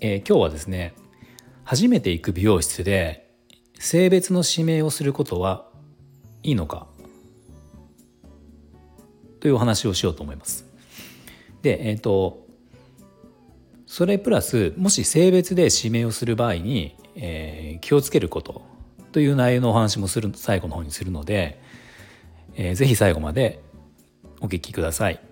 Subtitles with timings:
[0.00, 0.94] えー、今日はですね
[1.64, 3.30] 初めて行く美容室で
[3.78, 5.66] 性別の指名をすることは
[6.42, 6.86] いいのか
[9.40, 10.66] というお話をしようと思います。
[11.62, 12.46] で、えっ、ー、と
[13.86, 18.62] それプラスもし性別で指名をする場合に、えー、気をつけること
[19.12, 21.60] という内容のお話もする最後の方にするので、
[22.54, 23.62] えー、ぜひ最後まで
[24.40, 25.27] お聞きください。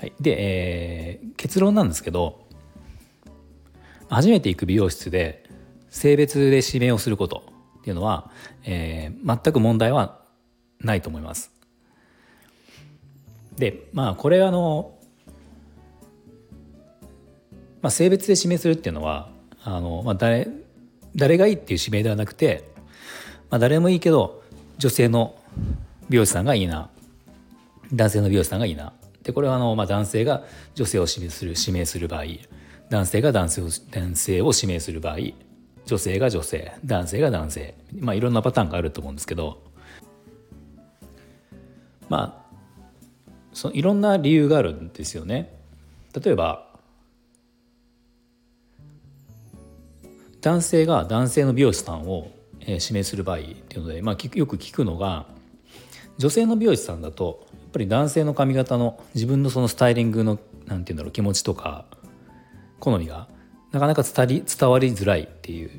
[0.00, 2.46] はい、で、えー、結論なんですけど
[4.08, 5.44] 初めて行く美容室で
[5.90, 7.44] 性別で指名をすること
[7.80, 8.30] っていうのは、
[8.64, 10.22] えー、全く問題は
[10.80, 11.52] ないと思います。
[13.56, 14.94] でまあこれあの、
[17.82, 19.28] まあ、性別で指名するっていうのは
[19.62, 20.48] あの、まあ誰、
[21.14, 22.64] 誰がいいっていう指名ではなくて、
[23.50, 24.42] まあ、誰もいいけど
[24.78, 25.38] 女性の
[26.08, 26.88] 美容師さんがいいな
[27.92, 28.94] 男性の美容師さんがいいな
[29.30, 30.42] でこれはあの、まあ、男性が
[30.74, 32.24] 女性を指名する指名する場合
[32.90, 35.18] 男性が男性を男性を指名する場合
[35.86, 39.62] 女性が女性男性が男性まあいろんなパターンがあると思うんですけど
[42.08, 42.56] まあ
[43.52, 45.58] そのいろんな理由があるんですよね。
[46.14, 46.68] 例えば
[50.40, 55.26] 男性が男性の美容師さんを指名する場合っていうので、まあ、よく聞くのが
[56.20, 61.86] 女性の美容師さんだとやっぱり男性の髪型の自分のそのスタイリングのなんて言うんだろう気持ちとか
[62.78, 63.26] 好みが
[63.72, 65.70] なかなか伝わり伝わりづらいっていう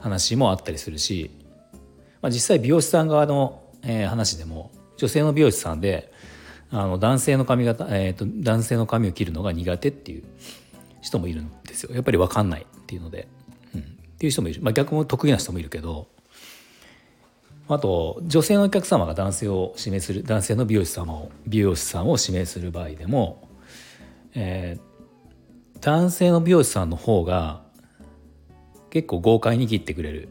[0.00, 1.30] 話もあったりするし、
[2.20, 6.12] まあ、実際美容師さん側の、えー、話でも女性の美容師さんで
[6.72, 10.24] あの男性の髪型、えーと、男性の髪を切るのが苦手っていう
[11.00, 11.94] 人もいるんですよ。
[11.94, 13.28] やっぱり分かんないっていうので、
[13.72, 13.84] うん、っ
[14.18, 16.08] ていう人もいる、まあ、逆も得意な人もいるけど
[17.72, 23.48] あと女性のお客様が男性を指名する男性の美容師様を美容師さんを指名する場合でも、
[24.34, 27.62] えー、男性の美容師さんの方が
[28.90, 30.28] 結構豪快に切ってくれる。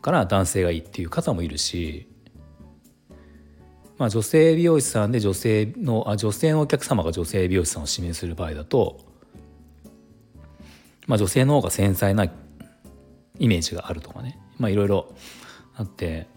[0.00, 2.08] から男性がいいっていう方もいるし、
[3.98, 8.98] まあ、女性美容師さんで女性のあ女性のお客様が女性美容師さんを指名する場合だと、
[11.06, 12.30] まあ、女性の方が繊細なイ
[13.46, 14.38] メージがあるとかね。
[14.60, 15.12] まあいろいろ
[15.74, 16.28] あって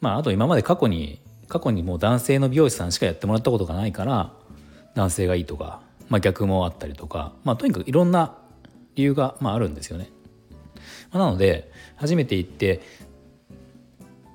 [0.00, 4.32] まああと今まで過去に過去にもう男性の美容師さんしかやってもらったことがないから
[4.94, 8.36] 男性がいいとか、まあ、逆もあったりとか、まあ、とにかくいろんな
[8.96, 10.10] 理由が、まあ、あるんですよね。
[11.12, 12.80] まあ、なので初めて行って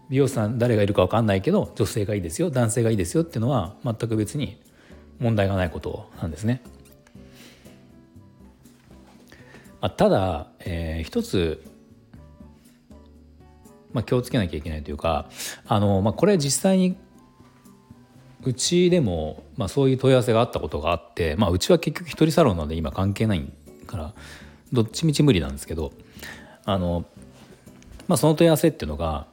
[0.10, 4.62] 美容師さん誰がいるか分かんないけど女性がいいですよ男性がいいですよっていうのは全く別に
[5.20, 6.62] 問題がないことなんですね。
[9.82, 11.64] あ、ただ、えー、一つ
[13.94, 15.30] まあ、気をつけなきゃいけないというか
[15.68, 16.98] あの、まあ、これ実際に
[18.44, 23.52] うちでも、まあ、そういう問い合わせがあったことがあって、まあ、うちは結局一人サロンなので今関係ない
[23.86, 24.14] から
[24.72, 25.92] どっちみち無理なんですけど
[26.66, 27.06] あの、
[28.08, 29.28] まあ、その問い合わせっていうのが、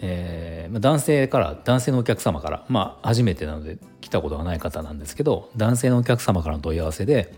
[0.00, 7.34] えーまあ、男性から男性のお客様から、まあ、初めてなので来たことがない方なんですけど男性のお客様からの問い合わせで、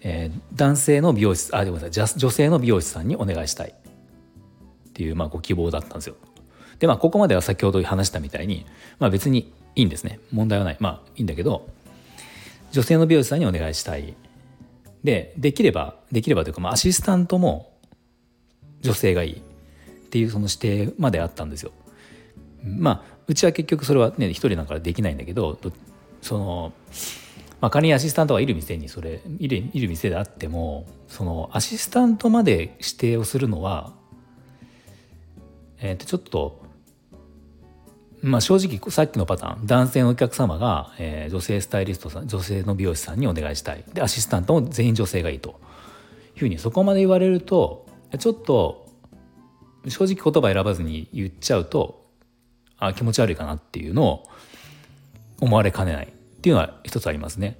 [0.00, 6.16] えー、男性の美容師あごめんなさい女性の美容師さんにお願いしたいっていう、まあ、ご希望だったんですよ。
[6.78, 8.66] でまあここまでは先ほど話したみたいに、
[8.98, 11.68] まあ、別にいいんですね問題はないまあいいんだけど
[12.70, 14.14] 女性の美容師さんにお願いしたい
[15.02, 17.72] でできればできればというか、まあ、アシスタントも
[18.82, 19.40] 女性がいいっ
[20.10, 20.56] ていうその指
[20.88, 21.72] 定まであったんですよ。
[22.64, 25.58] まあうちは結局それはね一人だかできないんだけど
[26.22, 26.72] その、
[27.60, 33.92] まあ、仮にアシスタントがいる店にそれいるいる店であってもそのアシスタントまで指定をするのは
[35.80, 36.62] えー、とちょっと、
[38.22, 43.84] まあ、正直さっきのパターン男性のお客様が、えー、女性スタイリストさん女性の美容師さんにお願いしたい。
[43.92, 45.60] でアシスタントも全員女性がいいと。
[46.36, 48.86] いうふうにそこまで言われるとちょっと
[49.88, 52.06] 正直言葉選ばずに言っちゃうと
[52.78, 54.28] あ気持ち悪いかなっていうのを
[55.40, 56.12] 思われかねない。
[56.38, 57.58] っていうのは一つありますね。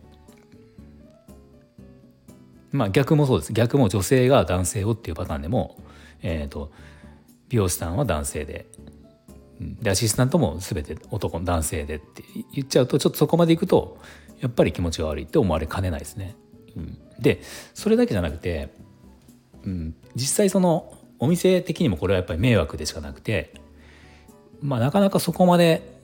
[2.70, 3.52] まあ逆もそうです。
[3.52, 5.76] 逆も女性が男性をっていうパターンでも、
[6.22, 6.72] えーと
[7.48, 8.66] 美容師さんは男性で。
[9.60, 12.22] でアシスタントも全て男男性でって
[12.52, 13.98] 言っちゃうとちょっとそこまでいくと
[14.40, 16.36] やっぱり気持ちが悪いって思われかねないですね。
[16.76, 17.40] うん、で
[17.74, 18.72] それだけじゃなくて、
[19.64, 23.52] うん、実際そのお店的にもこれはやっぱり迷惑でしかなくて
[24.62, 25.98] まあなかなかそこまで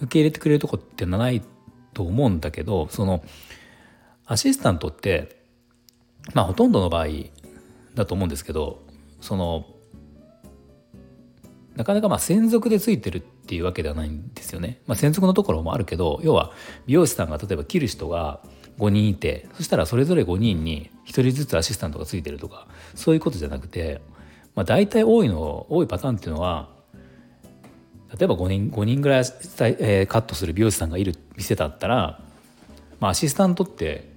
[0.00, 1.42] 受け入れてくれるとこってない
[1.94, 3.22] と思うんだけどその
[4.26, 5.42] アシスタントって
[6.34, 7.06] まあほとんどの場合
[7.94, 8.82] だと思うんですけど
[9.20, 9.66] その
[11.76, 14.80] なかなかまあ専属でついてるっていうわけではないんですよね。
[14.86, 16.52] まあ、専属のところもあるけど要は
[16.86, 18.40] 美容師さんが例えば切る人が
[18.78, 24.00] 5人いてそしたらそれぞれ5人に1人ずつアシスタントがついてるとかそういうことじゃなくて、
[24.54, 26.68] まあ、大体多いの多いパターンっていうのは
[28.18, 32.20] 例えば5人 ,5 人ぐらい、えー、カットする美容師さんがいる店だったら、
[33.00, 34.10] まあ、アシスタントって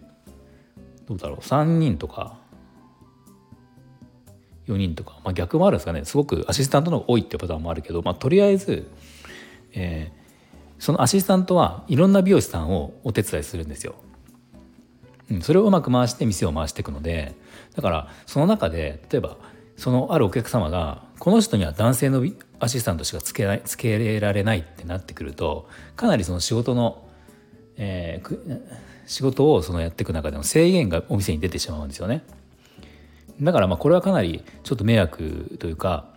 [1.07, 2.37] どうだろう3人とか
[4.67, 8.89] 4人とか、まあ、逆もあるんですかねすごくアシスタントの方が多いっていうパターンもあるけど、まあ、とりあえず、
[9.73, 13.95] えー、そのアシスタントはいろんな美容師さんをお手伝いするんですよ。
[15.31, 17.33] うん、それをうまく回して店を回していくので
[17.75, 19.37] だからその中で例えば
[19.77, 22.25] そのあるお客様がこの人には男性の
[22.59, 27.07] アシスタントしかつけないつけられないってなってくるとかなりその仕事の、
[27.77, 28.61] えー、
[29.05, 32.23] 仕事をそのやっていく中での制限がお店に出てしまうんですよね。
[33.41, 36.07] だからまあこれはかなりちょっと迷惑というか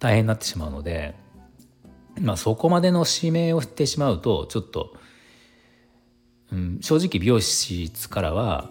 [0.00, 1.14] 大変になってしまうので、
[2.20, 4.94] まあ、そこまでの指名をしてしまうとちょっと、
[6.52, 8.68] うん、正直美容室からは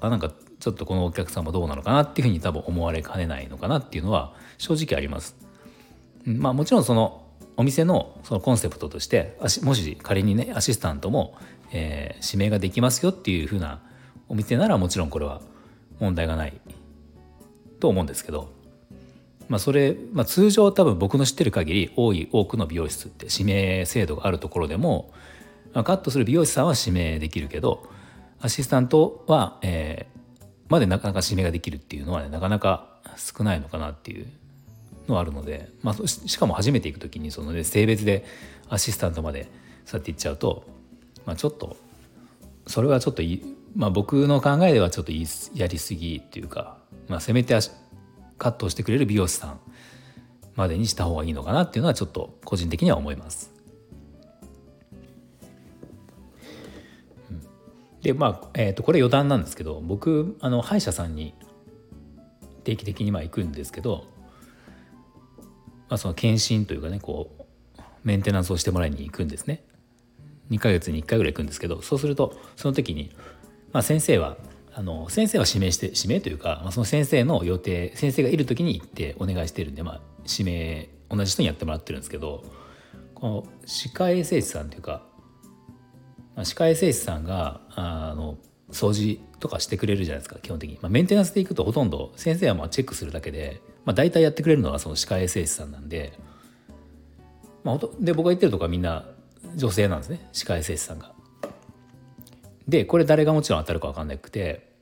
[0.00, 5.36] あなんかちょっとこのお客様どうなのかなっていうふうに多分思われかねないのかなっていうのは正直あります。
[6.24, 7.26] まあもちろんその
[7.56, 11.36] お店のそのコンセプトとしてもし仮にねアシスタントも、
[11.72, 13.80] えー、指名ができますよっていうふうな
[14.28, 15.40] お店ならもちろんこれは
[15.98, 16.60] 問題がない
[17.80, 18.50] と思うんですけど、
[19.48, 25.12] まあ、それ、まあ、通常多分僕の知ってる限り多い多くの美容室って指名制度があるところでも、
[25.72, 27.88] まあ、カットする美容師さんは指名できるけど
[28.40, 30.15] アシスタントは、えー、
[30.68, 34.26] までなかなか指名ができるっていうのは、ね、なかなか少ないのかなっていう
[35.08, 38.24] のはあるので、まあ、しかも初めて行く時にその、ね、性別で
[38.68, 39.48] アシスタントまで
[39.84, 40.64] そうやって行っちゃうと、
[41.24, 41.76] まあ、ちょっと
[42.66, 43.22] それはちょっと、
[43.76, 45.12] まあ、僕の考えではちょっと
[45.54, 46.78] やりすぎっていうか
[47.08, 47.54] まあ、せめて
[48.38, 49.60] カットしてくれる美容師さん
[50.54, 53.52] までにした方がいいのかなっていうのはちょっと個人的には思います。
[58.02, 61.34] でまあ、えー、とこれ余談なんですけど僕あの歯医者さんに
[62.64, 64.04] 定期的にまあ行くんですけど、
[65.88, 69.64] まあ、その検診というかねこうメンテナンスをしてもらいに行くんですね。
[70.50, 73.10] 2ヶ月に1回ぐらい行くんですけどそうするとその時に、
[73.72, 74.36] まあ、先生は
[74.72, 80.00] あの先生は指名して指名というか、まあ、その先生の予定先生がいる時に行ってお願いしてるんで、まあ、
[80.30, 82.44] 指名同じ人にやってもらってるんですけど
[83.14, 85.02] この歯科衛生士さんというか、
[86.36, 88.38] まあ、歯科衛生士さんがあの
[88.70, 96.12] 掃除とかしてくれるじゃないですか基本的に、まあ、メンテナンスで行くとほとんど先生はまあチェックするだけで、まあ、大体やってくれるのはその歯科衛生士さんなんで,、
[97.64, 99.06] まあ、で僕が言ってるとこはみんな
[99.54, 101.12] 女性なんですね歯科衛生士さんが。
[102.68, 104.72] でこれ誰がもちろん当たるか分かんなくて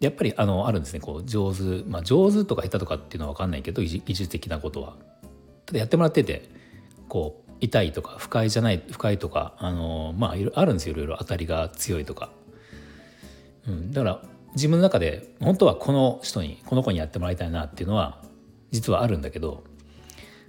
[0.00, 4.96] やっぱりあのあるんですねこう上手まあ上手とか下手とかっていうのは分かんないけど技術的なことは。
[5.66, 6.48] ただやってもらってて
[7.08, 10.94] こう痛いとか不快じゃない不快とかあのまああるんですよ。
[10.94, 12.30] いろいろ当たりが強いとか。
[13.66, 14.22] うん、だから
[14.54, 18.22] 自分の中で本当はこの人にこの子にやってもらいたいなっていうのは
[18.70, 19.64] 実はあるんだけど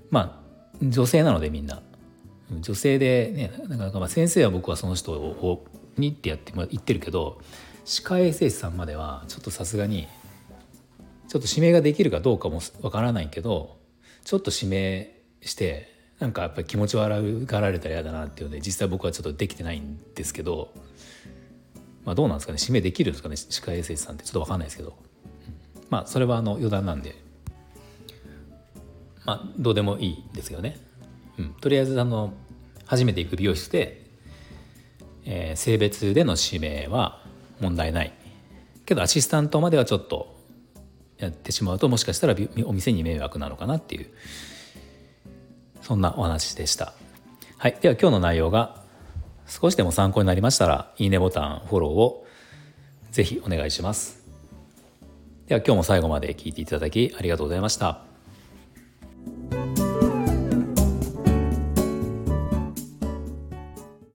[0.09, 1.81] まあ女性なのでみんな。
[2.51, 5.65] 女性でねなかなかまあ先生は僕はその人を
[5.97, 7.41] にってやって言ってるけど
[7.85, 10.07] 歯科衛生士さんまではちょっとさすがに
[11.27, 13.77] ちょっと指名ができるかどうかもわからないけど
[14.23, 20.73] ちょっと指名してなんかやっぱり気持ち悪がられたら嫌だなっていうので実際僕はちょっとできてないんですけど、
[22.05, 22.59] まあ、どうなんですかね？
[22.61, 23.35] 指名できるんですかね？
[23.35, 24.95] 歯科衛生士さんってちょっと分かんないですけど、
[25.89, 27.15] まあそれはあの余談なんで。
[29.25, 30.77] まあどうでもいいですよね。
[31.37, 32.33] うん、とりあえずあの
[32.85, 34.05] 初めて行く美容室で
[35.27, 37.23] えー、性別での指名は
[37.59, 38.13] 問題ない。
[38.85, 40.35] けどアシスタントまではちょっと
[41.17, 44.07] やってしまうともしかしたらお店に迷惑なのかなっていう。
[45.85, 46.93] そんなお話でした。
[47.59, 48.81] はい、では今日の内容が
[49.45, 52.25] 少しでも参考になりましたらいいねボタンフォローを
[53.11, 54.25] ぜひお願いします。
[55.45, 58.14] では今日も最後まで聞いていただきありがとうございました。